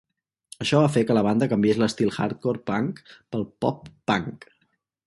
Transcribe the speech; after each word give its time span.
Això 0.63 0.79
va 0.83 0.89
fer 0.95 1.03
que 1.09 1.17
la 1.17 1.23
banda 1.27 1.49
canviés 1.51 1.79
l'estil 1.83 2.11
hardcore 2.17 2.65
punk 2.73 3.05
pel 3.13 3.47
pop 3.67 3.87
punk. 4.13 4.53